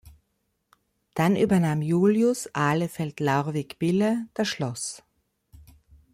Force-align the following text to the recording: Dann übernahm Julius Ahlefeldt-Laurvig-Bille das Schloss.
Dann 1.13 1.35
übernahm 1.35 1.83
Julius 1.83 2.49
Ahlefeldt-Laurvig-Bille 2.55 4.29
das 4.33 4.47
Schloss. 4.47 5.03